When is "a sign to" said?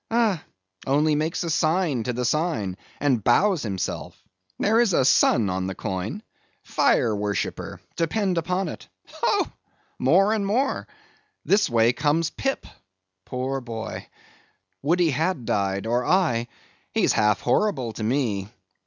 1.43-2.11